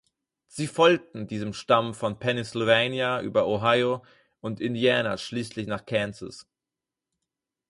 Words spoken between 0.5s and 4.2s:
folgten diesem Stamm von Pennsylvania über Ohio